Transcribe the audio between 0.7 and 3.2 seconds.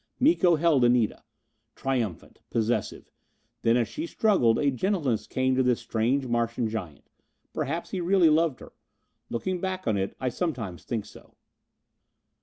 Anita. Triumphant. Possessive.